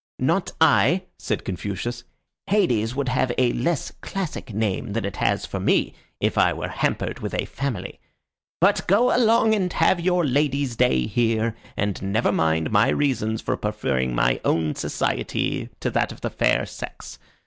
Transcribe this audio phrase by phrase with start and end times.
[0.17, 2.05] "Not I," said Confucius.
[2.47, 6.69] "Hades would have a less classic name than it has for me if I were
[6.69, 7.99] hampered with a family.
[8.59, 13.55] But go along and have your ladies' day here, and never mind my reasons for
[13.55, 17.19] preferring my own society to that of the fair sex.